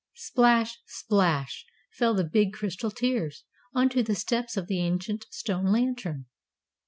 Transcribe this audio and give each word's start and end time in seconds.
Splash, 0.15 0.79
splash, 0.87 1.63
fell 1.91 2.15
the 2.15 2.23
big 2.23 2.53
crystal 2.53 2.89
tears, 2.89 3.43
on 3.75 3.87
to 3.89 4.01
the 4.01 4.15
steps 4.15 4.57
of 4.57 4.65
the 4.65 4.79
ancient 4.79 5.27
stone 5.29 5.65
Lantern. 5.67 6.25